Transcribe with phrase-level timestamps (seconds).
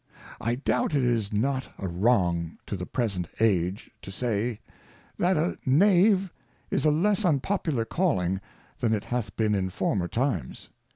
[0.39, 4.59] I doubt it is not a wrong to the present Age, to say,
[5.19, 6.33] that a Knave
[6.71, 8.41] is a less unpopular Calling
[8.79, 10.69] than it hath been in former times.